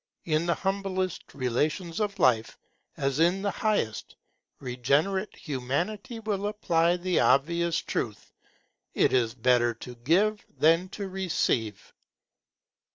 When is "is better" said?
9.13-9.75